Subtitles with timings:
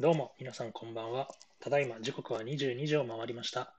[0.00, 1.26] どうも、皆さんこんばんは。
[1.58, 3.74] ただいま時刻は22時を回りました。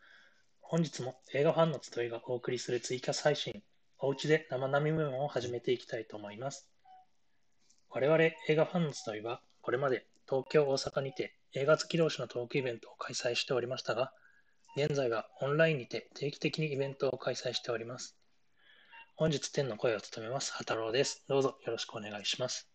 [0.59, 3.63] 本日も映画ファンの集いがお送りするツイキャス配信、
[3.99, 6.69] おうちで生並みムーンを始めていきたいと思います。
[7.89, 14.11] 我々映画ファンの集いは、これまで東京、大阪にて映画好き同士のトークイベントを開催しておりましたが、
[14.75, 18.17] 現在はオンラインにて定期的にイベントを開催しております。
[19.15, 21.23] 本日天の声を務めます、はたろうです。
[21.29, 22.69] どうぞよろしくお願いします。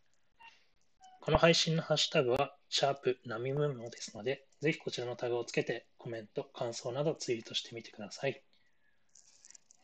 [1.20, 8.42] この配信のハッシュタグは、シャープナミムーモですので、ぜひこちらのタグをつけてコメント、感想などツイートしてみてください。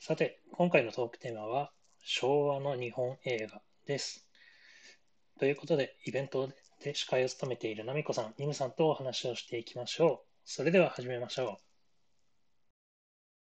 [0.00, 1.70] さて、今回のトークテーマは、
[2.02, 4.26] 昭和の日本映画です。
[5.38, 6.50] ということで、イベント
[6.82, 10.26] で司会を務めているナミコさん、ニムさんとお話をしていきましょう。
[10.44, 11.60] それでは始めましょ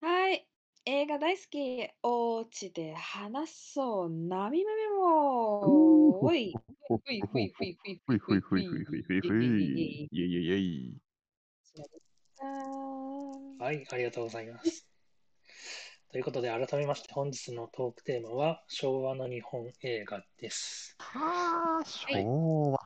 [0.02, 0.48] うはい。
[0.84, 1.88] 映画大好き。
[2.02, 4.10] おうちで話そう。
[4.10, 6.24] なみめめも。
[6.24, 6.54] おい。
[6.88, 9.46] ふいふいふいふいふいふいふいふいふいふいふい。
[9.46, 11.00] イェイイェイイェイ。
[12.40, 13.62] う。
[13.62, 14.86] はい、ありがとうございます。
[16.10, 20.96] ということで、改めまして本日のトークテーマは、昭和の日本映画です。
[20.98, 22.78] はあ、昭和。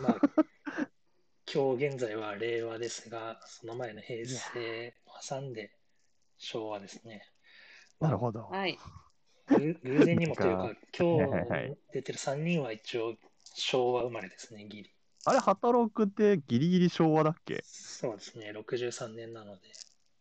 [0.00, 0.16] まあ、
[1.52, 5.72] 今日現在は令和ですが、その前の平成を挟んで
[6.36, 7.22] 昭和ですね。
[8.00, 8.42] なるほど。
[8.44, 8.78] はい。
[9.48, 13.16] ぐ偶然にもというか、今日出てる3人は一応
[13.54, 14.90] 昭和生まれですね、ギリ。
[15.24, 17.62] あれ、働くってギリギリ昭和だっけ？
[17.64, 19.62] そうですね、63年なので。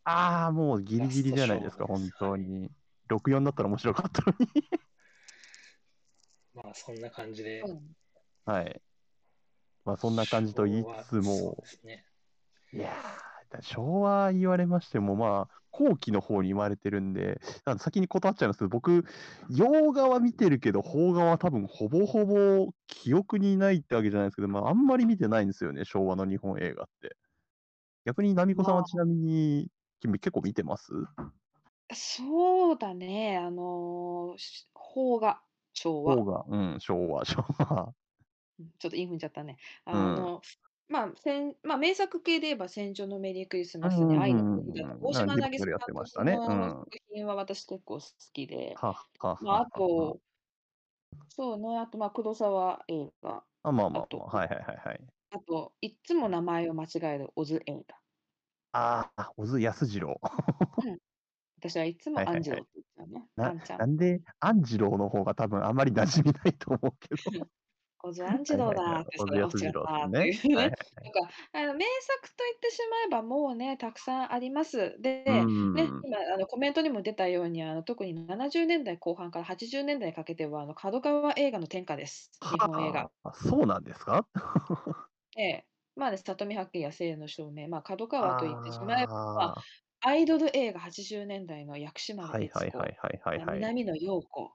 [0.06, 2.72] ああ、もうギリギリじゃないですか、本当に。
[3.10, 4.48] 64だったら面白かったのに。
[6.54, 7.62] まあ、そんな感じで。
[7.62, 7.96] うん
[8.46, 8.82] はい。
[9.84, 12.06] まあ、そんな感じと言いつつもね。
[12.72, 19.06] いやー、昭和言われましても、まあ、後期の方に生まれてるんで、なんか先に断っちゃいますけど、僕、
[19.50, 27.16] 洋画は見てるけど、邦画は多分ほぼほぼ記憶にないってわけじゃないですけど、まあ、あんまり見てないんですよね、昭和の日本映画って。
[28.06, 30.94] 逆に、ナミコさんはちなみに、君結構見てます？
[31.94, 33.38] そうだね。
[33.38, 34.36] あの
[34.74, 35.42] 邦画、
[35.74, 36.16] 昭和。
[36.16, 37.84] 邦画、うん、昭和、昭和。
[37.86, 37.94] うん
[38.80, 39.58] ちょっとインフンじゃったね。
[39.86, 40.42] あうんの、
[40.90, 48.02] まあ、せんまあ、名作系で言えば、戦場のメリークリスマスうんに愛のうん国だと、うん大島なんか渚監やってまし督たねうんの作品は私結構好
[48.34, 50.22] きで、ははまあ、あはと、
[51.30, 55.08] そうね、あと、まあ、黒沢映画、あ、まあまああとまあ、はいはいはいはい。
[55.30, 58.02] あと、いっつも名前を間違えるオズ映画。
[58.74, 60.20] ああ、小津安二郎。
[61.60, 63.30] 私はいつもはいはいはいアンジェロって言っちゃうね。
[63.36, 63.78] なアンちゃ。
[63.78, 67.16] なんんで、安二郎の方が多分あんまり馴染みないと思うけど。
[68.08, 70.08] オズアンジェロだって、それ小津安二郎落ちちゃった。
[70.08, 70.78] っていう はいね。
[71.06, 75.00] とか、あの名作と言ってしまえばもうね、たくさんあります。
[75.02, 75.24] で、
[75.74, 76.02] ね、ん。
[76.02, 82.34] 今あのコメントにも出たように、あの特に70年代後半から80年代にかけては、あの角川映画の天下です。
[82.50, 83.04] 日本映画。
[83.04, 84.28] はあ、そうなんですか？
[85.38, 85.68] ええ。
[85.96, 89.56] まあね、里見八景や生の証明、まあ角川と言ってしまえば、
[90.02, 92.66] アイドル映画80年代の薬師あ、丸はいは
[93.36, 93.52] い悦子。
[93.52, 94.52] 南野陽子、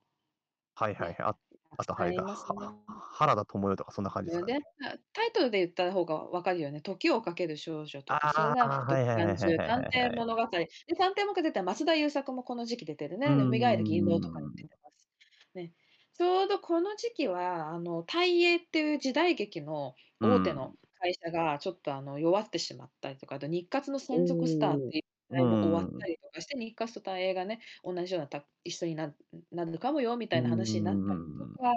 [0.74, 1.16] はいはいはい。
[1.20, 1.36] あ
[1.78, 2.22] あと、あり。
[2.22, 2.56] ますね。
[2.56, 4.52] は原田知世とかそんな感じですかね。
[4.52, 6.80] で、タイトルで言った方がわかるよね。
[6.80, 10.24] 時をかける少女とか、セあーラー服とあ、はいはいはい感中、はいはい探偵はい。
[10.24, 10.48] 物語。
[10.50, 10.68] で、
[10.98, 13.28] 探偵も出た松田優作もこの時期出てるね。
[13.28, 13.44] う蘇
[13.76, 14.56] る銀狼とかにん。
[14.56, 15.10] 出てます。
[15.54, 15.74] ね。
[16.14, 20.28] ちょうどこの時期は、あの、大映っていう時代劇のうん。
[20.28, 26.04] 大手の会社がちょっとあの弱ってしまったりとか、あと日活の専属スターっおていう代も終わっうん。
[26.04, 29.14] たりとかして、日活と大映がね、同じようなた一緒にな
[29.50, 31.62] なるかもよみたういな話になったりとん。
[31.62, 31.72] か、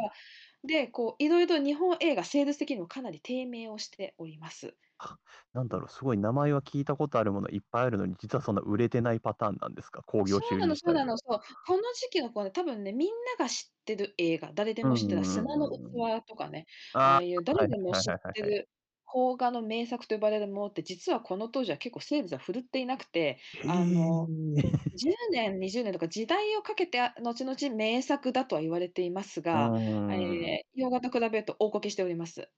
[0.64, 4.78] で、こういろいろ日本映画、セールス的にもかなり低迷をしております。
[5.00, 5.20] あ、
[5.54, 10.76] なんだろう、すごい名前は聞いたことあるものいっぱいあるのに、実はそんな売れてないパターンなんですか、興行収そうなの。
[10.76, 11.40] そうなの、そう。
[11.66, 15.70] この時期の子ね、多分ね、みんなが知ってる映画、誰でうんも知ってたうん砂の。
[15.70, 18.10] 器とかね、あああいう誰でも知。
[18.12, 18.70] ってる
[19.16, 24.86] 邦画の名作と呼ばれるものって、実はこの当時は結構セールスは振るっていなくて、あへの、え。
[24.94, 29.74] 10年、20年とか時代をかけて、あ後々名作だとは言われていますうが。
[30.10, 32.52] えー洋画と比べると大こけしております。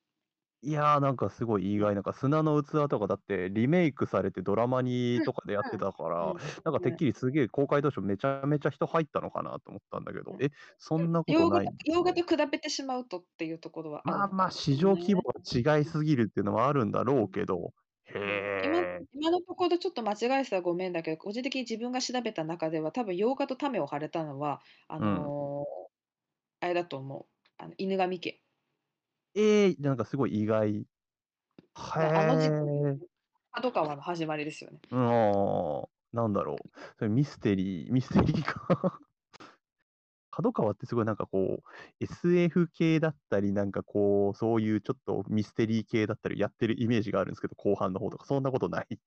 [0.63, 1.87] いやー、なんかすごい意うん。
[1.87, 4.81] 外、なんか砂の器とかだってリメイクされてドラマ
[5.15, 6.97] うん、にとかでやってたから、うん、うん、なんかてっうん。
[6.97, 10.41] きりすげえ公開当初めちゃめちゃ人入ったのかなと思ったんだけど、うん。
[10.41, 10.49] え、
[10.79, 12.13] そうんん、なこと洋画とないんです洋画ね。
[12.13, 15.63] と比べてしまうとっていうところはあるまあまあ、市場規模ね。
[15.63, 17.73] が違いすぎるっていうのはあるんだろうけど、
[18.25, 19.07] うん、今へえ。
[19.13, 25.33] 今のところちょっと間違えてたらごめんだけど、個人的に自分が調べた中では、多分洋画とタメを張れたのは、あうん。
[25.35, 25.65] の、
[26.59, 27.33] あれだと思う。
[27.57, 28.43] あの、犬神家。
[29.39, 30.87] ええ、なんかすごい意外。
[31.93, 32.57] ま、あの時期。
[33.51, 34.79] 角川の始まりですよね。
[34.91, 34.99] うん、
[35.81, 36.69] ああ、なんだろう。
[36.97, 38.99] それミステリーミステリーか。
[40.31, 48.99] 角川ってすごいなんかこう、SF 系だったり、なんかこう、そういうちょっとミステリー系だったりやってるイメージがあるんですけど、後半の方とか、そんなことない？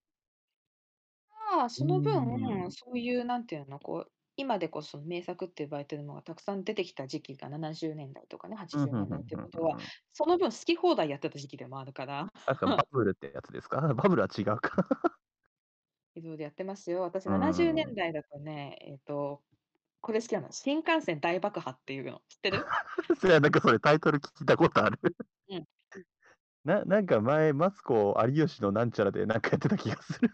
[1.52, 2.22] ああ、その分、
[2.68, 2.70] ん。
[2.70, 9.76] そういうなんていうの、こう、今でこそ名作って呼ばれてるのがたくさん出てきた時期が70年代とかね、はちうん、じゅうねんだいふんふんっていうことは。
[10.12, 12.32] その分好き放題やってた時期でもあるから。
[12.46, 13.80] なんかバブルってやつですか？
[13.94, 14.60] バブルは違うか。
[16.14, 17.02] いろいろやってますよ。
[17.02, 17.94] 私うー70年ん。
[17.94, 19.44] 代だとね、えっと、
[20.00, 22.72] これ好きなの、新幹線大爆破っていうの知ってる？
[23.20, 24.98] それはなんかそれタイトル聞いたことある。
[25.48, 25.66] うん。
[26.64, 30.30] ななんか前、マツコ有吉のなんちゃらでなんかやってた気がする。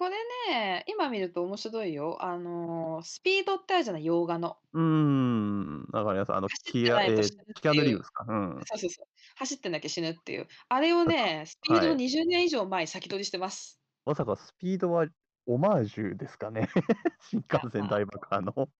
[0.00, 0.16] これ
[0.48, 2.16] ね、今見ると面白いよ。
[2.24, 4.56] あの、スピードってあるじゃない、洋画の。
[4.72, 6.32] うーん、分かります。
[6.32, 7.82] あの、走ってキアええ、ないと死ぬっキアヌ・。
[7.82, 8.24] リーブスか。
[8.28, 8.66] うん。
[8.66, 9.06] そうそうそう。
[9.36, 10.48] 走ってなきゃ死ぬっていう。
[10.68, 11.96] あれをね、スピードのはい。
[11.96, 13.80] 20年以上前に先取りしてます。
[14.06, 15.06] まさかスピードは
[15.46, 16.68] オマージュですかね？
[17.20, 18.70] 新いや、幹線まあ、大爆破の。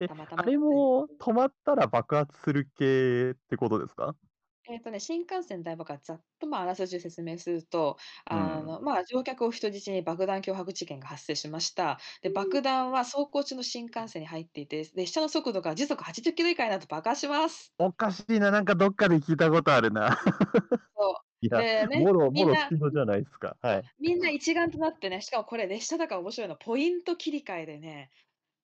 [0.00, 4.16] え、たまたあれも止まったら爆発する系ってことですか？
[4.66, 7.98] えっとね、新幹線大爆発、ざっと、まあ、あらすじを説明すると、
[8.30, 8.54] うん。
[8.54, 11.98] あの、まあ、乗客を人質に爆弾脅迫事件が発生しました。
[12.22, 12.54] で、うん。
[12.54, 17.70] 爆弾は走行中の新幹線に入っていて、列車の速度が時速80キロ以下になると爆発します。
[17.78, 20.16] おかしいな、なんかどっかで聞いたことあるな。
[20.96, 21.50] そいう。
[21.50, 23.56] や、でね、もろもろスピードじゃないすか。
[23.60, 23.84] はい。
[23.98, 28.10] みんな一丸となってね、しかもこれ列車だから面白いのは、ポイント切り替えでね、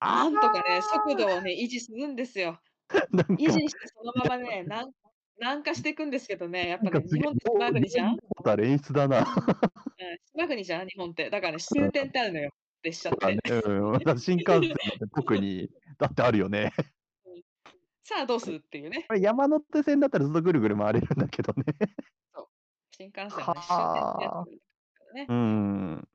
[0.00, 1.34] あなんとかね、速度あ。
[1.34, 2.60] をね、維持するんですよ。
[3.12, 4.92] なんか、維持してそのいやままね、なん
[5.40, 8.18] 南下していくんですけどね、やっぱね、日本って島国じゃん？
[8.62, 9.20] 演出だな。
[9.20, 9.24] うん、
[10.32, 11.30] 島国じゃん、日本って。
[11.30, 11.60] だからね、うん。
[11.60, 12.50] 終点ってあるのよ、
[12.82, 13.38] 列車って。
[13.50, 16.72] うん、だ新幹線だって特に、だってあるよね。
[17.26, 17.42] うん。
[18.04, 19.06] さあどうするっていうね。
[19.18, 21.64] 山手線だったらずっとぐるぐる回れるんだけどね。
[22.34, 22.46] そう。
[22.96, 23.64] 新幹線は終
[24.20, 25.26] 点ってね。
[25.28, 26.08] うーん。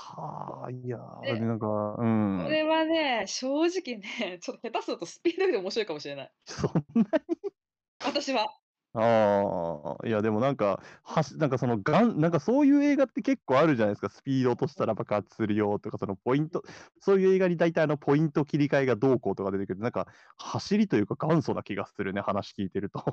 [0.00, 2.38] はあ、いや、で、なんか、うん。
[2.38, 6.34] これはね、正直ね、ちょっと下手するとスピードより面白いかもしれない。
[6.46, 7.36] そんなに？
[8.02, 8.60] 私は。
[8.94, 14.84] ああ、いやでもなんか、はしなんかその、がんなんかそういう映画って結構あるじゃないすか、スピード落としうん。
[14.84, 16.60] たら爆発するよとか、そのポインうん。
[16.60, 16.62] ト
[17.00, 20.08] そういう映画に大体あのポイント切り替えがどうこうとか出てくる、なんか
[20.38, 23.04] 走りというか元祖な気がするね、話聞いてると。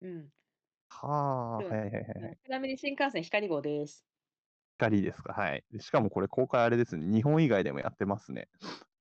[0.00, 0.32] うん。
[0.88, 1.08] は
[1.58, 1.74] あ、うん。
[1.74, 2.38] はいはいはい。
[2.44, 4.06] ちなみに新幹線ひかり号です。
[4.82, 5.64] 光ですか、はい。
[5.70, 8.48] で、しかもこれ公開あれですね、日本以外でもやってますね。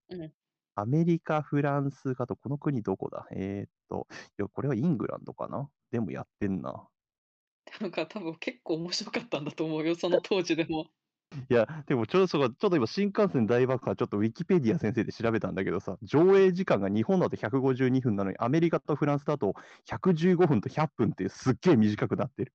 [0.09, 0.31] うん。
[0.75, 3.27] アメリカ、フランスかと、この国どこだ？
[3.31, 4.07] えっと、
[4.39, 5.69] いや、これはイングランドかな？
[5.91, 6.87] でもやってんな。
[7.79, 10.87] なんか多分結構面白かったんだと思うよ、その当時でも。
[11.49, 19.53] いや、でもちょうどそこ、ちょっと今新幹線大爆破ちょっとウィキペディア先生で調べたんだけどさ、上映時間が日本だと152分なのに、アメリカとフランスだと
[19.85, 22.53] 115分と100分っていうすっげえ短くなってる。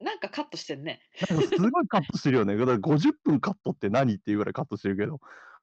[0.00, 1.00] なんかカットしてんね。
[1.30, 2.56] なんかすごいカットしてるよね。
[2.56, 5.20] だから50分カットって何っていうぐらいカットしてるけど。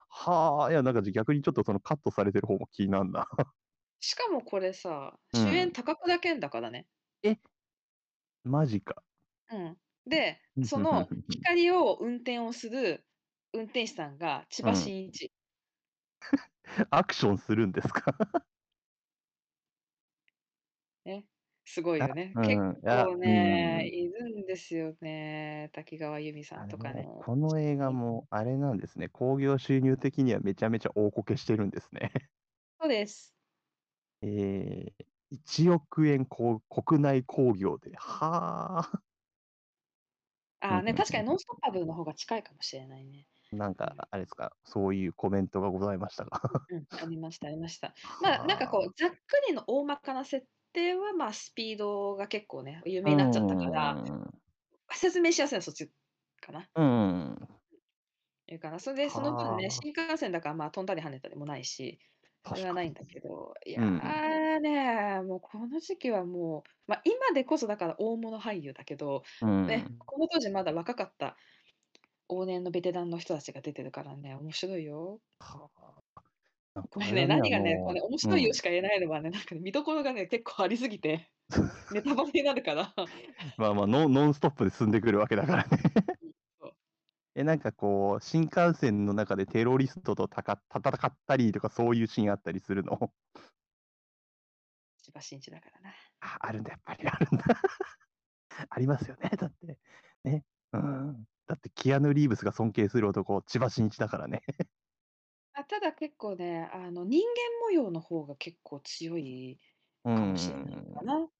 [0.09, 3.27] はあ、いや、なんか逆にちょっとそのカットされてる方も気になんな。
[4.01, 5.71] しかもこれさ、主演うん。
[5.71, 6.87] 高倉健だからね。
[7.23, 7.37] え？
[8.43, 9.01] マジか。
[9.51, 9.77] うん。
[10.05, 11.11] で、その。
[11.29, 13.05] 光を運転をする
[13.53, 14.75] 運転手さんが千葉うん。
[14.75, 15.31] 真一。
[16.91, 18.15] アクションするんですか？
[21.05, 21.27] ね、
[21.65, 22.38] すごいあ、よね。
[22.41, 23.91] 結うん、いや、構うね、ん。
[23.91, 25.69] いるんですよね。
[25.73, 27.11] 滝川由美さんあとかね。
[27.13, 32.11] の、この映画もあれなんですね、興行収入的にはめちゃめちゃ大こけしてるんですね。
[32.80, 33.31] そうです。
[34.21, 38.83] ええ、1億円こう国内興行で、はあ。
[38.83, 39.04] ふ
[40.59, 41.40] ああ、ね、確かにノン。
[41.40, 43.28] ストッパブルの方が近いかもしれないね。
[43.51, 44.06] なんかうん。
[44.11, 46.68] あれですか、そういうコメントがございましたか？
[46.69, 47.94] うん、ありましたありました。
[48.19, 48.90] まあ、なんかこはあ。
[48.90, 54.41] う、ざっくりの大まかな設定は、まあ、スピードが結構ね、有名になっちゃったから、ん。
[54.94, 55.91] 説明しやすいのはそっち
[56.41, 56.69] かな。
[56.75, 57.55] うーん。
[58.47, 58.79] いうかな。
[58.79, 59.83] それでその分ね、はあ。
[59.83, 61.99] 新幹線だから、まあ、飛んだり跳ねたりもないし、
[62.44, 62.63] それ。
[62.63, 64.15] はないんだけど、いや、うん。
[64.61, 70.05] ね、もうこの時期はもう、ま、今でこそだから大物俳優だけど、うーね、ん。
[70.05, 71.37] この当時まだ若かった
[72.29, 75.21] 往年のベテランの人たちが出てるからね、面白いよ。
[75.39, 76.05] はあ。
[76.75, 78.33] なんこれね、何がね、こうのね、面うん。
[78.33, 81.31] 白いよしか言えないのはね、なんかね、見どころがね、結構ありすぎて、
[81.89, 82.94] ネタバレになるから。
[83.57, 85.69] まあまあ、ノンノンストップで進んでくるわけだからね。
[86.21, 86.77] うん、そう。
[87.35, 93.13] え、なんかこう、新幹線の中でテロリストとたか戦ったりとかそういうシーンあったりするの？
[94.97, 95.94] 千葉真一だからな。
[96.21, 97.45] あ、あるんだ、やっぱりあるんだ。
[98.69, 99.79] ありますよね、だって。
[100.23, 100.44] ね。
[100.73, 101.25] うん。
[101.47, 104.41] だってキアヌ・リーブスが尊敬する男、千葉真一だからね。
[105.57, 109.57] あ、ただ結構ね、あの、人間模様の方が結構強い
[110.06, 111.16] うんうんうかもしれないかんうん。
[111.24, 111.31] な。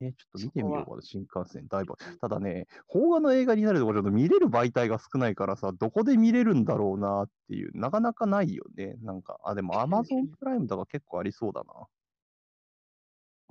[0.00, 0.50] え、ちょっと見。
[0.50, 2.20] てみようかな、新幹線大爆うん。
[2.20, 8.94] ただね、邦画の映画になると、ちょっと見れる媒体が少ないからさ、どこで見れるんだろうなっていう、なかなかないよね。
[9.02, 10.34] なんか、あ、でもうんう Amazon ん。
[10.38, 11.86] プライムとか結構ありそうだな。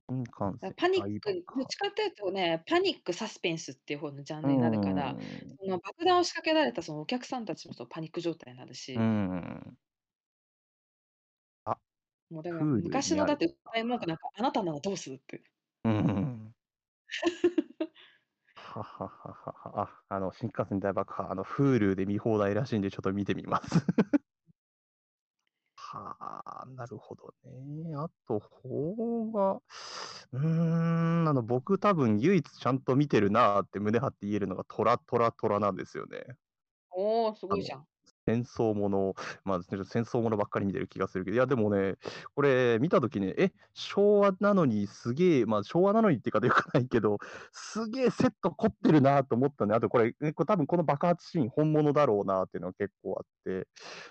[0.10, 1.70] 新幹だ線パニッ大クどっ。
[1.70, 5.18] ちかっていうとね、パニックサスペンスっていう方のジャンうルになるから、
[5.54, 5.60] ん。
[5.60, 9.04] その爆弾を仕掛けられたそのお客さんたちもそのパニック状態になるうし。
[9.04, 9.80] ん。
[11.66, 11.80] あ、
[12.30, 13.26] もうだから昔にある。
[13.26, 15.44] のだって歌い文句なんか、あなたならどうするって。
[15.84, 16.54] うん。
[18.56, 19.82] ははははは。
[20.10, 23.86] あ、あの、新幹線大爆破、あの、Hulu で見放題らしいんで、ちょっと見てみます。
[25.92, 27.96] はあ、なるほどね。
[27.96, 30.40] あと、邦画、うー
[31.24, 36.38] ん、あの、僕多分唯一ちゃんと見てるなーって胸張って言えるのがトラトラトラなんですよね。
[36.92, 37.88] おお、すごいじゃん。
[38.30, 41.96] 戦争もの、まあ、戦争ものばっかり見てる気がするけど、いや、でもね、
[42.36, 47.18] これ見たときに、え、昭和なのにすげえ、まあ、昭和なのにって言い方よくないけど、
[47.52, 49.74] すげえセット凝ってるなと思ったね。
[49.76, 53.68] あとこれ、これ多分この爆発シーン本物だろうなっていうのは結構あって、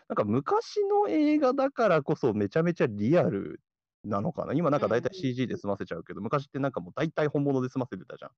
[0.09, 3.61] なんか昔の映画だからこそめちゃめちゃリアル
[4.05, 4.55] なのかな。
[4.55, 8.31] 今なんか大体 CG で済ませちゃうけど、昔ってなんかもう大体本物で済ませてたじゃん。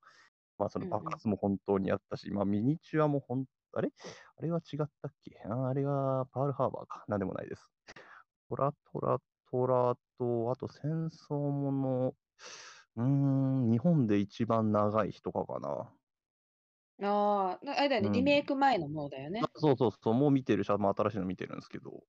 [0.59, 3.93] まあその爆発も本当にあったし、まあミニチュアもほん、あれ？
[4.39, 5.41] あれは違ったっけ？
[5.47, 7.05] ああれがパールハーバーか。
[7.09, 7.71] なんでもないです。
[8.49, 9.19] トラトラ
[9.51, 12.15] トラと、あと戦争もの、
[12.97, 15.93] うーん、日本で一番長い人かかな。
[17.03, 18.13] ああ、なあれだよね、うん。
[18.13, 19.43] リメイク前のものだよね。
[19.43, 22.05] あそうそうそう、もう見てるし、まあ、新しいの見てるんですけど、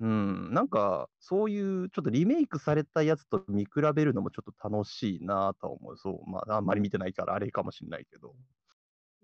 [0.00, 5.96] うん、なんか、そういうちょっとリメイクされたやつと見比べるのもちょっと楽しいなとは思う。
[5.98, 8.36] そう、まあ、あんまり見てないからあれかもしれないけど。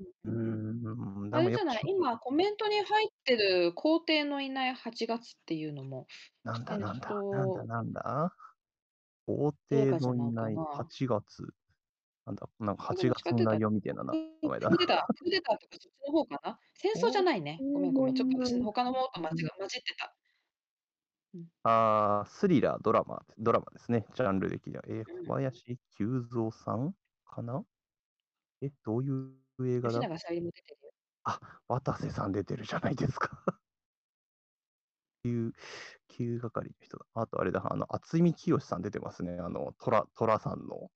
[0.00, 0.35] ううんう
[0.66, 1.25] ん。
[1.25, 6.06] ーん、であれじゃない、今コメントに入ってる皇帝のいない8月っていうのも、
[6.44, 8.35] なんだ戦なんだ、なんだ争なんだ
[9.26, 10.64] 皇帝のいないないかな。
[10.68, 11.54] 8月。
[12.26, 13.44] なんだ、なんかあ、で8も違月の。
[13.44, 14.14] 内容みたいな名
[14.48, 14.76] ク前だな。
[14.76, 16.58] クーデタークーデターとかそっちの方かな？
[16.74, 17.58] 戦争じゃ皇ないね。
[17.60, 18.14] ごめんごめん。
[18.14, 20.14] ちょっと他のものと間違混じってた。
[21.34, 21.46] うん。
[21.62, 24.06] ああ、スリラー、ドラマ、ドラマですね。
[24.14, 24.82] ジャンル的には。
[24.86, 25.26] えー、うん。
[25.26, 27.64] 小林久三さんかな？
[28.62, 29.34] え、どういう
[29.66, 30.00] 映画だ？
[31.24, 33.30] あ、渡瀬さん出てるじゃないですか。
[35.24, 35.52] 旧、
[36.08, 37.06] 旧係の人だ。
[37.14, 39.38] あとあれだ、あの、渥美清さん出てますね。
[39.38, 40.90] あの、虎、虎さんの。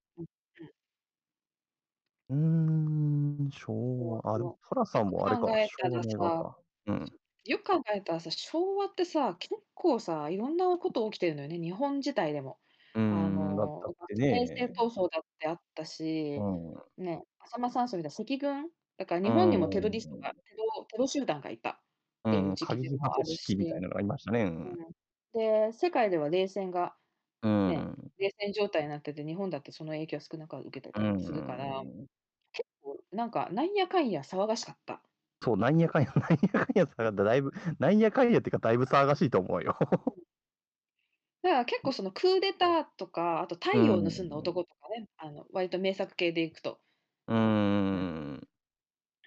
[2.31, 2.35] う。
[2.35, 4.35] ーん、そ昭う、和。
[4.35, 6.59] あ、でもあの、虎さよくんもあれか、考えた昭和らさ、の映画か。
[6.87, 7.19] うん。
[7.45, 12.61] よく考えたらさ、昭和ってさ、結構さ、いろんなこと起きてるのよね、日本自体でも。
[12.95, 14.79] うーあん、だっの、たって平成ね。
[14.79, 15.85] 闘争だってあった
[16.35, 16.73] うし、ん。
[16.75, 20.23] うね、浅間山荘みたいな赤軍だから日ー本にもテロリストん。
[20.23, 21.81] が、テロテロ集団がいたっ
[22.31, 24.43] ていううん、過時期で激派組もあるみたいなのがありましたね。
[24.45, 24.65] う。
[24.65, 24.93] うんん。
[25.35, 26.97] で、世界では冷戦が、
[27.43, 28.08] うね、ん。
[28.19, 32.09] 冷戦状態になってて、日本だってその影響は少なからず受けてうたりもするから、ん。
[32.53, 35.03] 結構なんかなんやかんや騒がしかった。
[35.43, 39.77] そう、なんやかんや、なんやかんや騒がだいぶ、なんやかんやっていうか、だいぶ騒がしいと思うよ。
[40.17, 40.23] うん。
[41.43, 44.59] だから結構そのクーデターとか、あとう太陽を盗んだん。
[44.59, 46.81] 男とかね、あの、割と名作系でいくと。
[47.27, 47.35] うー
[47.91, 48.15] うん。
[48.37, 48.49] ん。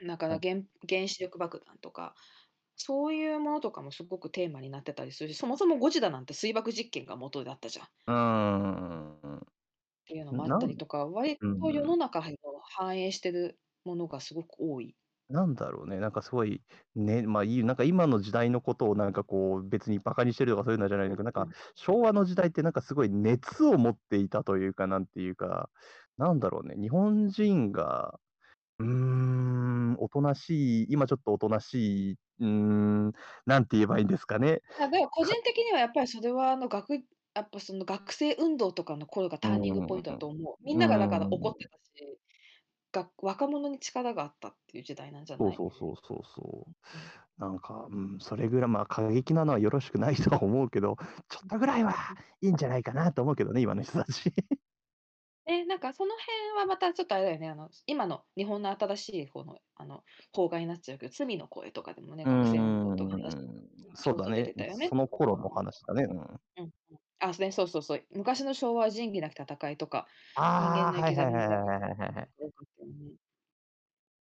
[0.08, 2.16] だから原原子力爆弾とか、
[2.78, 7.86] そういうものとかもすごくテーマになってたりするし、そもそもゴジラなんて水爆実験が元だったじゃん。
[7.86, 8.14] っうー
[9.38, 9.52] ん。
[10.08, 11.58] ていうのもあったりとか、割うん。
[11.60, 14.96] と世の中を反映してるものがすごく多い。
[15.30, 16.62] なんだろうね、なんかすごい、
[16.96, 21.48] ね、まあいい、なんか今の時代のことをなんかこう、別にバカにしてるとかそういうのじゃないんだけど、なんか。
[21.76, 25.70] 昭和の時代ってなんかすごい熱を持っていたというか、なんていうか、
[26.18, 28.20] なんだろうね、日本人が、
[28.82, 33.14] うーん、おとなしい、今ちょっとおとなしい、うーん、
[33.46, 34.62] なんて言えばいいんですかね。
[34.78, 36.94] あ、でも個か人的にはやっぱりそれはあの学
[37.34, 40.56] やっぱその学生運動とかの頃がうターニングポイントだと思う。
[40.64, 41.56] みんながだから怒っん。
[41.58, 42.20] てたし、
[42.94, 45.58] が若者に力があったっていう時代なんじゃそうない？
[45.58, 46.72] そうそうそうそう。
[46.94, 47.12] うん。
[47.38, 50.98] なんか、うん、それぐらい、まあ過激なのはよろしくないとは思うけど、
[51.30, 52.22] ちょっとぐらいはうん。
[52.42, 54.34] いいんじゃないかなと思うけどね、今の人たち。
[55.46, 63.08] ね、なんかその辺はまたちょっとあれだよね、あの、今の日本の新しい方の、あの、邦画になっちゃうけど、罪の声とかでもね、う学生運動と
[63.96, 64.54] そうだね。
[64.56, 64.76] ね。
[64.80, 66.04] その頃の話だね。
[66.04, 66.42] うん。
[66.58, 66.98] うんうん。
[67.20, 68.06] あ、ね、そうそうそう。
[68.12, 70.08] 昔の昭和は仁義なき戦いとか、
[70.58, 72.32] 人ああ、間の生きはいはいはいいはいはいはい。
[72.38, 73.18] 多かったよね。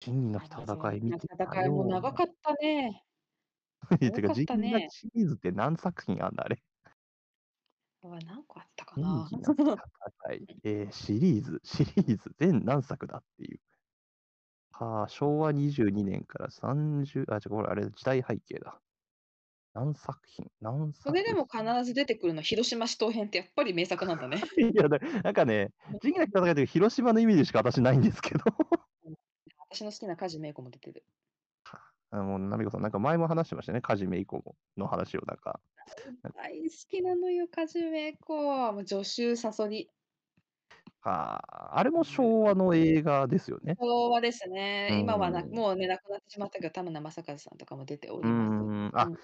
[0.02, 1.86] 仁義なきあの、そう、戦い見なきてた戦いも。
[1.86, 3.06] 長かったね。
[4.00, 4.92] てか、多かっ仁義なきたね。
[4.92, 6.62] シリーズって何作品あんだ、あれ。
[8.10, 9.30] 何個あったか仁な。
[10.64, 13.60] えー、シリーズ、シリーズ、全何作だっていう。
[14.72, 18.80] はあ、昭和22年から30、あ、違う、これあれ、時代背景だ。
[19.74, 20.48] 何作品？
[20.60, 24.42] 何作それでも品必ず出てくるの広島市東編ってやっぱり名作なんだね。
[24.58, 28.44] いや、だなんかね、仁義なき戦いって広島のイメージしか私ないんですけど。
[29.06, 29.16] うん
[29.74, 31.06] 私の好きな梶芽衣子も出てる。
[32.12, 33.82] あの、なみこさん、なんか前も話してましたね。
[33.82, 35.62] 梶芽衣子の話をなんか。
[36.36, 38.74] 大好きなのよ、梶芽衣子。
[38.74, 39.90] もう助手サソリ。
[41.04, 43.78] ああれも昭和の映画ですよね。
[43.80, 45.00] 昭和ですね。
[45.02, 48.64] 今はなうんもうね、亡くなってしまったけど、田村正和さんとかも出ておうります。
[48.90, 48.92] ん。
[48.94, 49.18] あうん、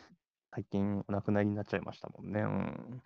[0.55, 2.41] 最近お亡くなりになっちゃいましたもんね。
[2.41, 3.03] うん。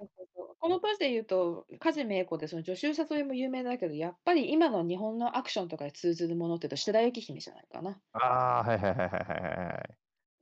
[0.62, 8.02] この年で言うと、梶芽衣子でその助手サソリも有名だけど、やっぱり今の日本のアクションとかに通ずるものって言うと、白雪姫じゃないかな。
[8.14, 9.98] ああ、はいはいはいはいはいはい。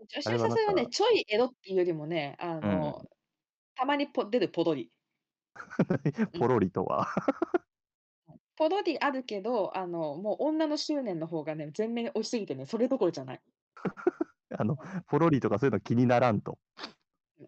[0.08, 2.94] 助あれはなん手サソリはね、か、ちょいエロっていうよりもね、あうん。
[2.94, 3.04] の、
[3.76, 4.92] たまにポ出るポロリ。
[6.34, 6.40] うん。
[6.40, 7.08] ポロリとは。
[8.56, 13.42] ポロリあるけど、あの、もう女の執念の方がね、前面に押しすぎてね、それどころじゃない。
[14.58, 16.60] あの、うんポロリとかそういうの気にならんと。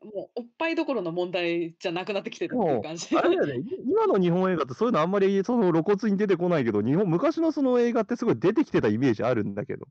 [0.03, 3.08] もうおっぱいどころの問題じゃなくなってきてるっていうも感じ。
[3.12, 9.88] う、あれだよね、い今の日本映画ってそういうのあんまりその露骨に出てこないけど、日本昔のその映画ってすごい出てきてたイメージあるんだけど。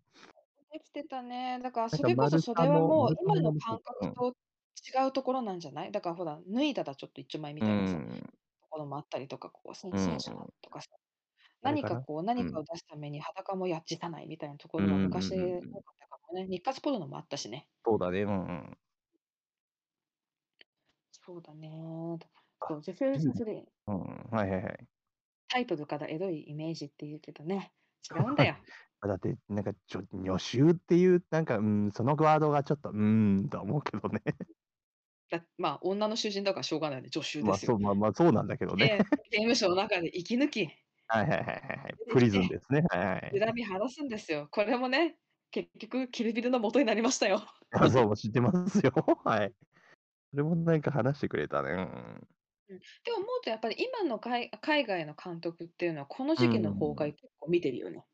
[0.72, 1.58] できてたね。
[1.62, 3.80] だからそれこそそれはもう今の感か。
[3.82, 4.36] 覚と
[5.04, 5.90] 違うところなんじゃない？
[5.92, 8.30] だからほら、脱いだらちょっと一丁前みうたいなさ、ん。
[8.62, 9.98] ところもあったりとか、こう、センうん。
[9.98, 10.88] セーショナルとかさ、
[11.62, 12.44] 何かこう、うん。
[12.44, 15.30] 何かを出すために裸もやっちさないみたいなところは昔。
[15.32, 15.36] 多
[15.82, 16.46] かったかもね。
[16.48, 17.68] 日活ポルノもあったしね。
[17.84, 18.22] そうだね。
[18.22, 18.78] うんうん。
[21.30, 22.18] そうだね。
[22.58, 23.32] あ、そう、女性いいね。
[23.32, 23.99] さするうん。
[24.32, 24.87] はいはいはい。
[25.49, 27.72] タイトルからエロいイメージって言うけどね、
[28.12, 28.56] 違うんだよ。
[29.02, 34.20] だって、なんか、ちょ、女囚っていう、なんか、うん、そのワードがちょっと、うーん、とは思うけどね。
[35.30, 37.72] だまあ、女の囚人だからしょうがないよね、助手まあ、ですよ。
[37.72, 38.88] そう、まあまあ、そうなんだけどね。
[38.88, 40.68] で、刑務所の中で息抜き、
[41.06, 42.82] はいはいはいはい プリズンですね。
[42.90, 43.40] はいはい。
[43.40, 44.49] 恨み晴らすんですよ。
[44.50, 45.16] これもね、
[45.52, 47.46] 結局、キルビルの元になりましたよ。
[47.72, 48.92] あ、そう、知ってますよ。
[49.25, 49.54] はい。
[50.32, 51.70] それもなんか話してくれたね。
[51.72, 52.28] うん。
[52.68, 57.10] うん、って思うと、やっぱり今の海海外の監督っていうのは、このう時期の崩ん。
[57.10, 58.04] 壊結構見てるよね。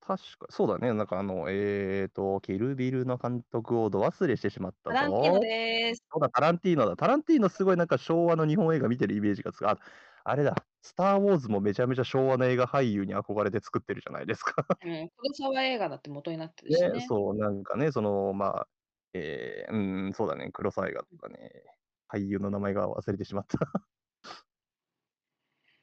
[0.00, 0.92] 確か、そうだね。
[0.92, 5.40] なんかあの、えーと、キルビルの監督をど忘れしてしまったタランティーノぞ。
[5.40, 6.02] です。
[6.12, 6.96] そうだ、タランティーノだ。
[6.96, 9.68] タランティーノすごいなんか昭和の日本映画見てるイメージがつく。
[9.70, 9.78] あ、
[10.24, 10.56] あれだ。
[10.82, 14.66] スター・ウォーズもめちゃめちゃ昭和の映画俳優に憧れて作ってるじゃないですか。
[14.82, 17.08] うん、黒沢映画だって元になってるしね、ね。
[17.08, 18.68] そう、なんかね、その、まあ、
[19.14, 20.50] えー、うん、そうだね。
[20.52, 21.50] 黒沢映画とかね。
[22.08, 23.58] 俳優の名前が忘れてしまった。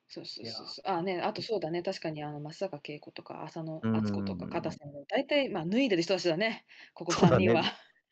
[0.10, 0.90] そうそうそうそう。
[0.92, 4.72] あね、あとそうだね、確かにあの松坂慶子とか浅野う敦子とか片ん。
[4.72, 7.46] 瀬も大体、まあ、脱いでる人たちだね、ここ3そうだね。
[7.46, 7.64] 人は。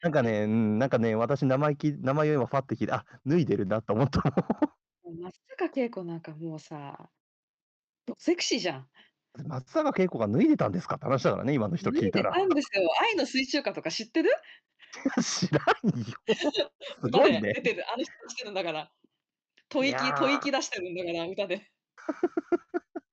[0.01, 4.21] なんかね、うん、なんかね、私名前き、名前を今ファって聞いて、あ、脱いでるなと思った
[5.19, 7.11] 松坂慶子なんかもうさ、
[8.17, 8.91] セクシーじゃん。
[9.47, 12.37] 松坂慶子が脱いでたんですかって話だからね、今の人脱いで聞いたら。
[12.37, 12.87] たんですよ。
[13.01, 14.29] 愛の水中歌とか知ってる？
[15.23, 16.05] 知らんよ。
[17.01, 17.41] す歌ごいね。
[17.41, 17.83] で出てる。
[17.91, 18.91] あの人してるんだから。
[19.71, 19.97] 吐息。
[19.97, 21.71] 吐息出してるんだから、歌で。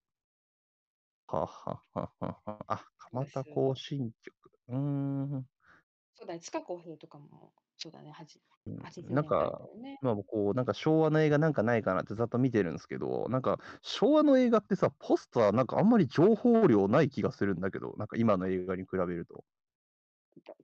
[1.29, 2.65] ははははは。
[2.69, 3.45] あ、蒲田。
[3.45, 4.51] 行進曲。
[4.69, 5.47] うーん。
[6.15, 9.99] そうだね、塚公平とかも、そうだね、はじうん80なんか、よね。
[10.03, 19.45] まあ、こう、なんか昭和の映画なんかないかなってざっと見てるんですけど、なんか昭和の映画ってさ、ポスターなんかあんまり情報量ない気がするんだけど、なんか今の映画に比べると。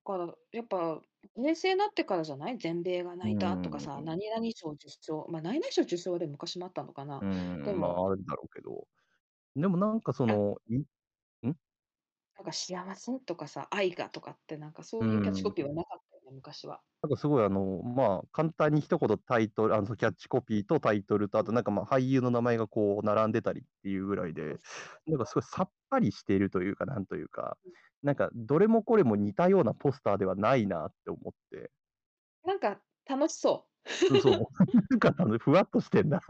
[0.07, 1.01] だから、やっぱ、
[1.35, 2.59] 平成になってからじゃない？
[2.59, 4.05] 全米がう泣いたとかさ、ん。
[4.05, 5.27] 何々賞受賞。
[5.31, 7.23] まあ、何々賞受賞はでも昔もあったのかな。
[7.23, 8.88] うん、でまも、あ、あるだろうけど。
[9.57, 10.87] でもなんかそあ、の、いん？
[12.37, 15.55] なんか幸せとかさ、愛がとかって、なんかそうういうキャッチコん。
[15.55, 16.83] ピーはなかったよね、昔は。
[17.03, 24.59] なんかすごいあの、まあ、簡単に一言タイトル、あの、キャッチコピーとタイトルと、あとなんかまあ、俳優の名前がこう、並んでたりっていうぐらいで、
[25.07, 27.75] なんかすごいさっぱりしているというか、なんというか、う。
[28.03, 31.71] なんかどれもこれも似たようなポスターではないなって思って。
[32.43, 33.95] なんか楽しそう。
[34.09, 34.65] うん、そう。
[34.91, 36.21] なんかあの、ふわっとしてんな。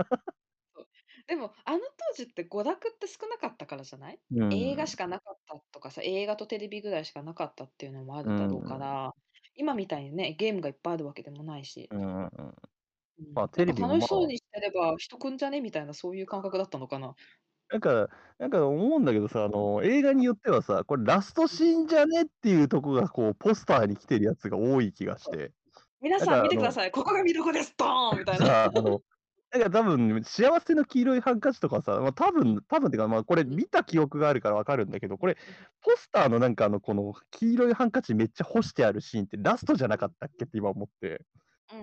[1.29, 4.21] でも、あの当時って娯楽って少なかったからじゃない？
[4.31, 4.97] う映画しん。
[4.97, 8.79] かなかったとかさ、映画とテレビぐらいしかなかったっていうのもあうるだろうかん。
[8.79, 9.15] ら、
[9.57, 11.89] 今みたいにね、ゲームがいっぱいあるわけでもないし。
[11.91, 12.21] うんうんうん。
[12.21, 17.15] うん、まあ、なんテレビも楽しそうにしてれば人来んじゃねみたいなそういう感覚だったのかな。
[17.71, 25.53] なんか、なんか思うんだけどさ、あの、映画によってはさ、これラストシーンじゃねっていうとこがこう、ポスターに来てるやつが多い気がしそうて。
[26.01, 26.91] 皆さんなんかあの、見てください。
[26.91, 27.75] ここが見どこです。
[27.77, 28.47] ドーンみたいな。
[28.47, 29.01] さあ、あの、
[29.55, 35.37] なんか多分、幸せの黄色いハンカチとかさ、まあ、多分、多分ってか、まあ、これ見た記憶があるからわかるんだけど、これ、
[35.81, 41.23] ポスターのなんかあの、この黄色いハンカチめっちゃ干してあるシーンってラストじゃなかったっけって今思って。
[41.73, 41.77] う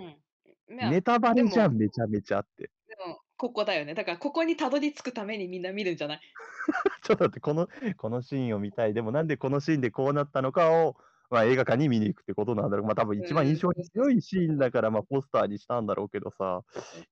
[0.74, 0.76] ん。
[0.76, 2.64] まあ、ネタバレじゃん、めちゃめちゃって。
[2.64, 2.70] で
[3.08, 3.94] も、ここだよね。
[3.94, 6.20] だから、ここにたどり着くためにみんな見るんじゃない？
[7.04, 8.94] ちょっと待って、この、このシーンを見たい。
[8.94, 10.98] でもなんでこのシーンでこうなったのかを
[11.32, 12.86] まあ映画館に見に行くってことなんだろう。
[12.86, 16.62] まあ多分一番印象に強いシーンだから、まあポスターにしたんだろうけどさ。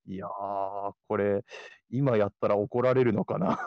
[0.06, 1.42] いやー、これ、
[1.88, 3.58] 今やったら怒られるのかな。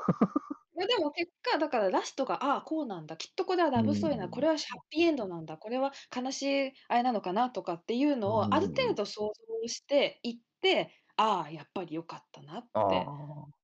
[0.78, 13.06] いやでも結果、だからラストが、ああ、こうなんだ、きっとこれはラブストーリーな、うんこれはハッピーエンドなんだ、これは悲しいあれなのかなとかっていうのを、ある程度想像していって、ああ、やっぱり良かったなああって。、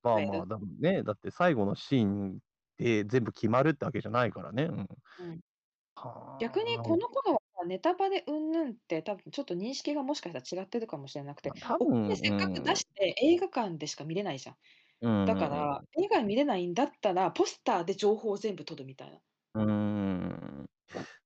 [0.03, 2.39] まあはいまあ、だね、だって最後のシーン
[2.77, 4.63] で全部決まるってわけじゃないからね。
[4.63, 4.77] うん。
[4.77, 4.85] うんは
[5.25, 5.48] あ
[6.39, 14.57] 逆にこの頃はさネタバレ云々って多分ちょっと認識がもしかしたら違ってるかもしれなくて、多お金分、せっかく出して映画館でしか見れないじゃん。
[15.01, 19.21] うん、だから、映画見れないんだったら、ポスターで情報を全部取るみたいな。
[19.55, 20.69] うーん。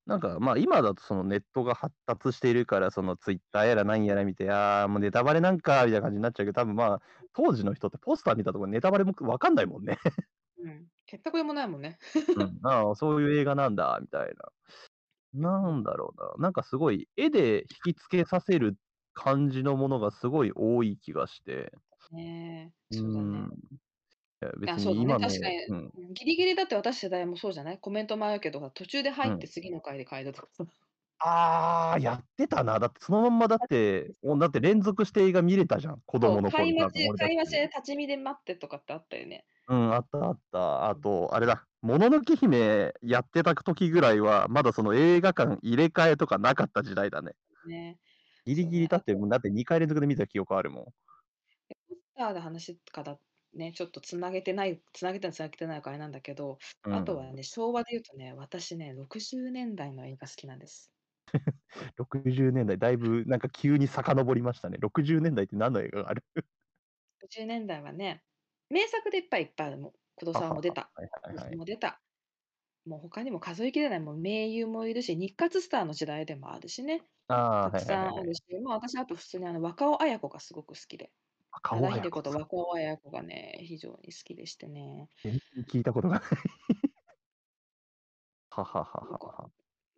[0.05, 7.01] なんか、まあ今だとそのネットが発達しているから、そのツイッターやら何やら見て、ああ、もうネタバレなんか、みたいな感じになっちゃうけど、多分まあ、
[7.33, 9.97] 当時の人ってポスター見たところネタバレもわかんないもんね。
[10.57, 10.87] うん。
[11.05, 11.97] 結果これもないもんね。
[12.35, 14.51] うん、ああ、そういう映画なんだ、みたいな。
[15.33, 16.43] なんだろうな。
[16.43, 18.77] なんかすごい、絵で引き付けさせる
[19.13, 21.73] 感じのものがすごい多い気がして。
[22.11, 23.49] ねえ、そうだね。
[23.49, 23.51] ん。
[24.43, 25.01] いや別そうだね。
[25.05, 25.93] に今の、確かに、うん。
[25.95, 27.79] うんギリギリだって私世代もそうじゃない？
[27.79, 30.65] コメントもあるけど、途中で入って次の回で変えるとかさ。
[31.19, 32.79] ああ、やってたな。
[32.79, 36.01] だってそのまんまだって、おだって連続して映画見れたじゃん。
[36.05, 39.45] 子供の頃買い待ち、買い待ちで立ち見で待ってとかってあったよね。
[39.67, 40.89] うん、あったあった。
[40.89, 47.33] あと、あれだ、もののけ姫やってた時ぐらいは、まだその映画館入れ替えとかなかった時代だね。
[47.65, 47.99] ね。
[48.45, 50.85] ギリギリだって、もうだって2回連続で見た記憶あるもん。
[51.69, 53.19] でポスターの話から
[53.53, 60.91] ね、ちょっとつなげてない、つなげてないつなげてないかあれなんだけど、うん、あとはね、昭和で言うとね、私ね、60年代の映画好きなんです。
[61.97, 64.77] 60年代、だいぶなんか急に遡りましたね。
[64.79, 66.23] 60年代って何の映画がある
[67.21, 68.23] ？60年代はね、
[68.69, 69.93] 名作でいっぱいいっぱいあるもん。
[70.17, 70.91] 黒沢も出た。
[71.55, 72.01] も出た。
[72.85, 77.01] もう他にも数えきれないもう名優もいるし、日活スターの時代でもあるしね。
[77.27, 78.03] ああ、たくさ。
[78.03, 81.11] んあるし、まあ私あと普通にあの若尾彩子がすごく好きで。
[81.61, 85.07] 顔は原秀子と若尾彩子がね、非常に好きでしてね。
[85.71, 86.23] 聞いたことがない。
[88.51, 89.49] ははははは。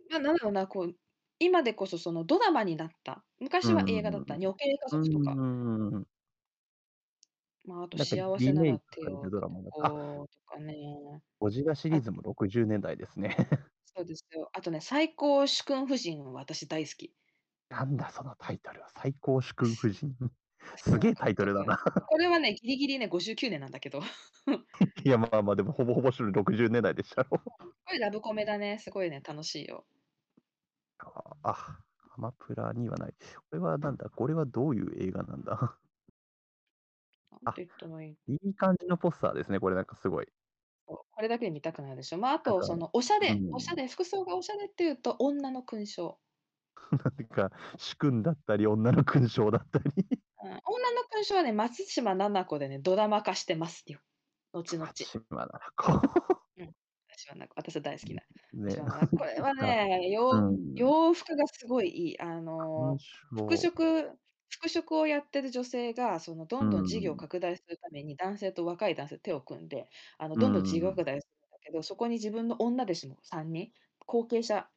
[0.10, 0.96] まあ、なんだろうな、こう、
[1.40, 3.26] 今でこそそのドラマになった。
[3.40, 4.36] 昔は映画だった。
[4.36, 5.32] うん女系家族とか。
[5.34, 5.36] う
[6.00, 6.08] ん。
[7.66, 11.22] まあ、あとなんか幸せならリメイク手をされたドラマだこうとかね。
[11.40, 13.36] ゴジラシリーズも60年代ですね。
[13.86, 14.50] そうですよ。
[14.54, 17.14] あとね、最高主君夫人は私大好き。
[17.70, 18.90] なんだそのタイトルは。
[18.90, 20.16] 最高主君夫人。
[20.78, 21.78] すげえタイトルだな。
[21.78, 24.02] これはね、ギリギリね、59年なんだけど。
[25.04, 27.30] いや、まあまあ、でもほぼほぼ種類60年代でしたろ。
[27.30, 28.80] これラブコメだね。
[28.80, 29.88] すごいね、楽しいよ。
[31.44, 31.80] あ、
[32.16, 33.14] アマプラにはない。
[33.50, 35.78] これはなんだこれはどういう映画なんだ？
[37.44, 39.60] なんて言っいいいい感じのポスターですね。
[39.60, 40.28] これなんかすごい。
[40.86, 42.18] これだけで見たくないでしょ。
[42.18, 46.20] まあ、あと、なんかその、おしゃれ、うんおしゃれ、服装がおしゃれっていうと、女の勲章。
[46.92, 49.86] なんか、主君だったり、女の勲章だったり。
[49.88, 50.62] うん、女の
[51.10, 54.00] 勲章はね、松島菜々子でね、ドラマ化してますよ。
[54.54, 54.92] 後々。
[54.94, 56.02] 島ならこ
[57.18, 58.22] 私はなんか私は大好きな。
[58.54, 58.66] う。
[58.66, 58.76] ね
[59.18, 62.20] これはね、 洋うん洋服がすごいいい。
[62.20, 62.98] あの
[63.32, 64.16] 勲服章飾、
[64.50, 73.72] 服飾をやってる女性が、そのどんどん事業をうん拡大するために、男性と若い男性手を組んで、あのどんどん事業拡大するんだけど、そこに自分の女弟子も3人、
[74.06, 74.70] 後継者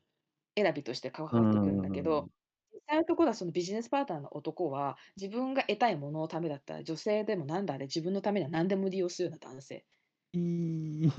[0.56, 2.28] 選びとして関わってくるんだけど、
[2.72, 9.86] 実際のところはそのビジネスパートナーの男は、自分が得たいもののためだったら、女性でもなんだあれ、自分のためには何でも利用するような男性。
[10.32, 11.10] いい。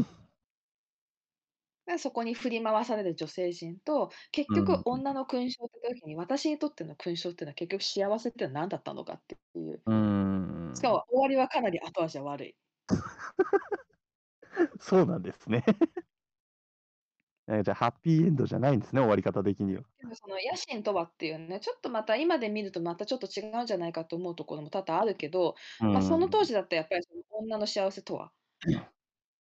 [1.90, 9.82] でそこに振り回される女性陣と、結うん局女の勲章って時に、私にとっての勲章っていうのは結局幸せってのは何だったのかっていう。
[9.86, 10.72] うん。
[10.76, 12.56] しかも終わりはかなり後味は悪い。
[14.80, 15.64] そうなんですね。
[17.52, 19.84] えじゃあ、ハッピーエンドじゃないんですね、終わり方的には。
[20.00, 25.56] でもその野心とはっていうね、ちょっとまた今で見るとまたちょっと違うんじゃないかと思うところも多々あるけど、
[25.92, 28.34] まあ、その当時だったらやっぱりその女の幸せとは、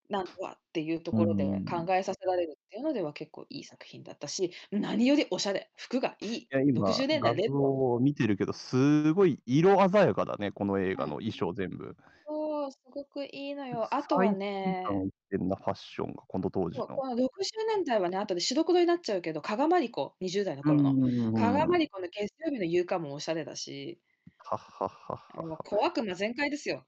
[0.08, 6.50] なんとはっていうところでうん考えさせられるっていうのでは結構いい作品だったし、何よりおしゃれ、服がいい。
[6.50, 7.52] いや、今、60年代画像。
[7.94, 11.94] を見てるけど、すごい色鮮やかだね、この映画の衣装全部。
[12.26, 13.92] そう、すごくいいのよ。
[13.94, 14.36] あとはね、
[14.84, 16.84] 最先端いってんなファッションが、この当時の。
[16.84, 20.96] そうこの60年代はね、後で白黒になっちゃうけど、加賀まりこ、20代の頃の。
[20.96, 24.00] うん加賀まりこの月曜日の夕刊もおしゃれだし、
[24.38, 26.86] はっはっはっはもう小悪魔全開ですよ。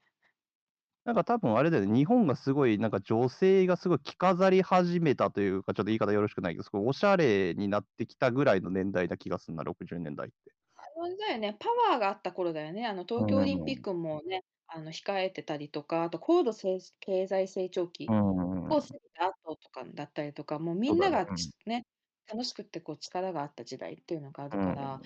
[1.05, 10.53] なんか多分あれだよね、日本がすごい、なんか女性がすごい着飾り始めたというか、ちょっと言い方よろしくないけど、すごいおしゃれになってきたぐらいの年代な気がするな、60年代って。
[10.75, 12.85] あれだよね、パワーがあった頃だよね。
[12.87, 18.21] あの東京オリンピックもね、あの控えてたりとか、あと高度成経済成長期うん。
[18.69, 21.85] を過ぎた後とかだったりとか、もうみんながそうだね
[22.31, 24.57] 楽しくってこう力があった時代っていうのがあうん。
[24.57, 25.05] るから、こ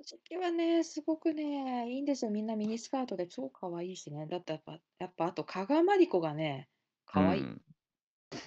[0.00, 2.30] の時期はね、すごくね、いいんですよ。
[2.30, 4.26] みんなミニスカートで超可愛いしね。
[4.26, 6.70] だってやっぱやっぱあと加賀まりこがね、
[7.14, 7.50] う可愛い。
[7.52, 7.62] ん。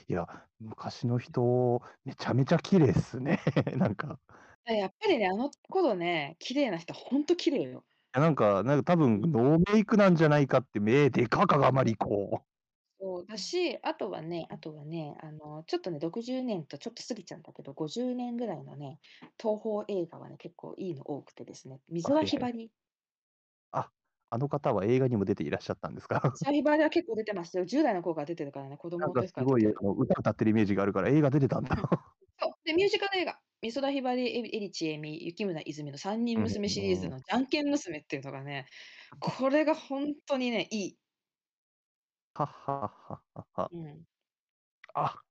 [0.08, 0.28] いや、
[0.60, 3.40] 昔の人、めちゃめちゃ綺麗っすね。
[3.78, 4.20] なんか。
[4.66, 7.86] ややっぱりね、あの頃ね、綺麗な人ほんと綺麗よ。
[8.14, 12.46] や、なんかなんか多分ノーメイクなんじゃないかって、目でか加賀まりこ。
[13.04, 19.00] そう、だし、あとはねあとはね、あの、ちょっとね、60年とちょっと過ぎちゃうんだけど、50年ぐらいのね、
[19.42, 22.34] 東宝映画はね、結構いいの多くてですね、美あ、空はいはい。
[22.34, 22.72] ひばり。
[23.72, 23.92] あ、
[24.30, 26.22] あの方は映画にも出ていらっしゃったんですか？
[26.34, 27.66] 美空ひばりは結構出てますよ。
[27.66, 29.88] 10代の頃から出てるからね、子なん供の時かすごい、あから出てる。
[29.88, 31.76] の、歌歌ってるイメージがあるから映画出てたんだ。
[31.76, 31.86] うん。
[32.40, 37.12] そう、で、ミュージカル映画、美空ひばり、えり江立恵美、雪村いずみの3人うん娘シリーズうん。
[37.12, 38.68] のじゃんけん娘っていうのがね、
[39.20, 40.98] これがほんとにね、いい。
[42.36, 43.72] ははははは。
[43.72, 44.06] うん。
[44.96, 45.22] あ、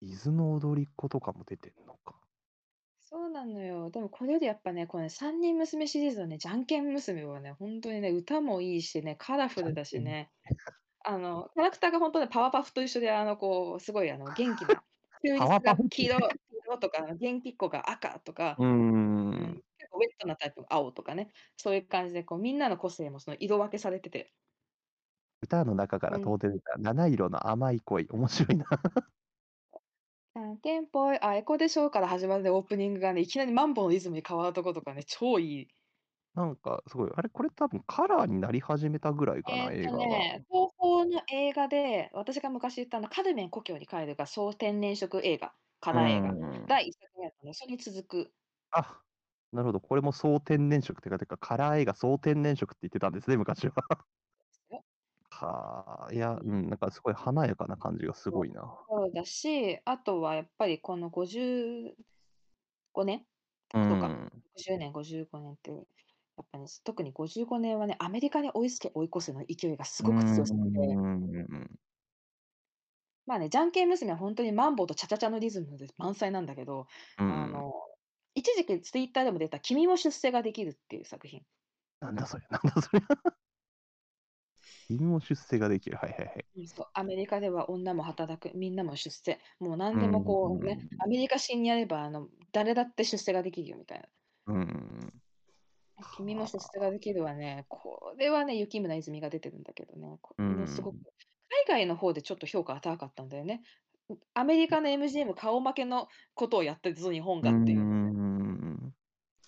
[0.00, 2.20] 伊豆の踊り子とかも出てんのか。
[3.08, 3.88] そうなのよ。
[3.90, 9.84] でもこれよりやっぱね、このね、3人娘シリーズのね、じゃんけん娘はね、ほんとにね、歌もいいしね、カラフルだ。
[9.84, 10.32] しね、
[11.04, 14.82] あの、キャラクターがほんとね、パワパフと一緒で、あの、こう、すごいあの、元気な、
[15.22, 15.90] 中パワ立がパフって。
[15.90, 19.62] 黄色黄色とか、元気っ子が赤とか、うーうん、ん。
[19.78, 24.32] 結構ウェットなタイプが青とかね、そういう感じでこうみんなの個性もその色分けされてて。
[25.46, 26.32] 歌の中からうん。
[26.32, 28.66] 問うて出た七色の甘い恋、面白いな。
[30.36, 35.68] じゃんけんぽい、あいこでしょうから始まるね、オープニングがね、いきなりマンボのリズムに変わるとことかね、超いい。
[36.34, 40.24] なんかすごい、あれ、これ多分カラーになり始めたぐらいかな、えっと映画が。
[40.40, 46.36] ね、東宝の映画で、私が昔言ったあの、カルメン故郷に帰るが総天然色映画、カうラー映画。
[46.66, 48.32] 第1作目だったの、それに続く。
[48.70, 49.02] あ、
[49.52, 53.74] なるほど、これも総天然色ってかてか、カラー映画総天然色って言ってたんですね、昔は。
[55.42, 55.48] よ。
[55.48, 56.40] はあ、いや、う。
[56.44, 58.62] うんん、なんかすごい華やかな感じがすごいな。
[58.88, 61.94] そうだし、あとはやっぱりこの55
[62.94, 63.26] 年
[63.72, 64.30] とか、ん。
[64.54, 65.76] 60年、55年って、や
[66.42, 70.94] っぱね、特に55年はね、アメリカに追いつけ追い越せの勢いがすごく強すぎて。
[70.94, 71.78] ん。
[73.26, 76.86] まあね、じゃんけん娘はほんとにマンボとチャチャチャのリズムで満載なんだけど、
[77.18, 77.32] うん。
[77.32, 77.72] あの、
[78.34, 81.42] 一時期ツイッターでも出た君も出世ができるっていう作品。
[82.00, 83.02] なんだそれ、なんだそれ。
[84.88, 85.96] 君も出世ができる。
[85.96, 86.46] はいはいはい。
[86.56, 91.02] うん、そう、アメリカでは女も働く、みんなも出世、もう何うでもこうね、ん。
[91.02, 94.00] アメリカ式にやれば、あの、誰だって出世ができるよみたい
[94.46, 94.54] な。
[94.54, 95.22] うん。
[96.16, 96.86] 君も出世はあ。
[96.86, 100.34] ができるはね、これはね、雪村いずみが出てるんだけどね、こ
[100.66, 100.98] すごく、ん。
[101.68, 103.62] 海外の方でちょっと評価が高かったんだよね。
[104.08, 107.96] うアメリカの MGM 顔負けのことをやってるぞ、日本うがっていうので。
[107.96, 108.35] ん。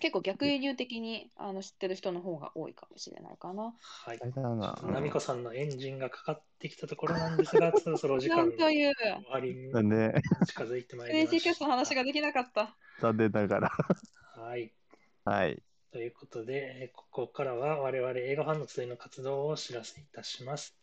[0.01, 3.75] 結構逆輸入的にあの知ってる人の方が多いかもしれないかな。
[3.81, 4.19] はい。
[4.21, 4.75] な。
[4.81, 9.73] とナミコさんのエンジンがかかってきたところなんですが、 そろそろお時間なんという、終わりに。
[10.47, 12.77] 近づいてまいクレイジーキャスりましトの話ができなかった。
[13.01, 13.71] 残念ながら。
[14.35, 14.41] た。
[14.41, 14.73] はい。
[15.25, 15.63] はい。
[15.91, 20.79] ということで、えーここからは我々映画ファンの集いの活動をお知らせいたします。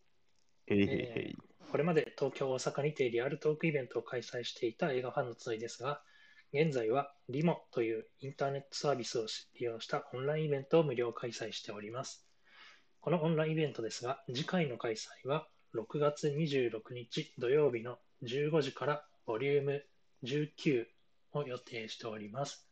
[0.68, 1.36] へいへいへえい。
[1.36, 6.04] ーこれまで東京、大阪にてリアルトークイベントを開催していた映画ファンの集いですが、
[6.54, 9.26] 現在はリモというインターネットサービスを
[9.60, 12.26] 利用したオンラインイベントを無料開催しております。
[13.02, 19.84] このオンラインイベントですが、次回の開催は6月26日土曜日の15時からボリューム
[20.24, 20.86] 19
[21.34, 22.68] を予定しております。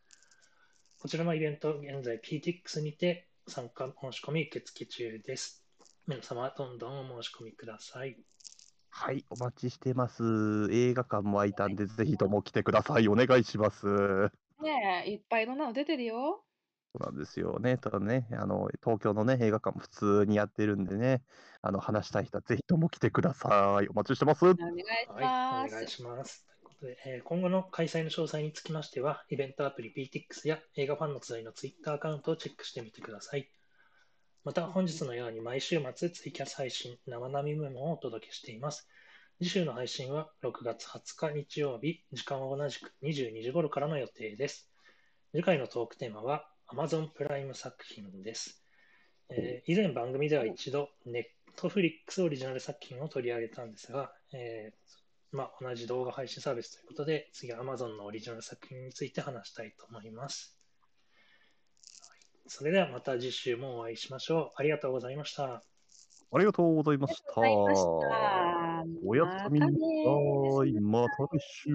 [0.98, 5.62] こちらのイベント、現在 PTX にて参加申し込み受付中です。
[6.06, 8.16] 皆様、どんどんお申し込みください。
[8.96, 10.68] はい、お待ちしてます。
[10.72, 13.08] 映画館も開いたんで、ぜひとも来てください。
[13.08, 13.86] お願いします。
[14.60, 16.44] ねえ、いっぱいいろんなの出てるよ。
[16.94, 17.76] そうなんですよね。
[17.78, 21.24] ただね、あの、東京のね、映画館も普通にやってるんでね、
[21.60, 23.88] あの、話したい人はぜひとも来てください。
[23.88, 24.44] お待ちしてます。
[24.58, 25.74] お願いしはい、ます。
[25.74, 26.44] お願いします。
[26.46, 33.48] ということで、えー今後の開催の詳細につきましては、イベントアプリ PTX や映画ファンの集いの Twitter アカウントをチェックしてみてください。
[34.44, 38.86] また、本日のように毎週末ツイキャス配信、生並みメモをお届けしています。
[39.42, 44.70] 次週の配信は6月20日日曜日、時間は同じく22時頃からの予定です。
[45.32, 48.62] 次回のトークテーマは Amazon プライム作品です。
[49.30, 60.53] えー以前番組では一度 Netflix オリジナル作品を取り上げたんですが、えーまあ、同じ動画配信サービスということで、次は Amazon のオリジナル作品について話したいと思います。
[62.44, 64.52] はいそれではまた次週もお会いしましょう。
[64.56, 65.62] ありがとうございました。
[66.32, 67.40] ありがとうございました。
[69.06, 70.72] おやすみなまたねーさい。
[70.80, 71.70] また来週。